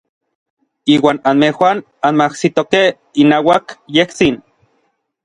Iuan 0.93 1.17
anmejuan 1.31 1.77
anmajsitokej 2.09 2.85
inauak 3.25 3.65
yejtsin. 3.99 4.35